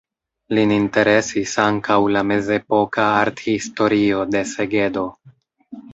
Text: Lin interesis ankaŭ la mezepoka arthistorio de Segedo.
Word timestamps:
Lin 0.57 0.71
interesis 0.75 1.51
ankaŭ 1.65 1.97
la 2.15 2.23
mezepoka 2.29 3.05
arthistorio 3.19 4.27
de 4.37 4.43
Segedo. 4.53 5.05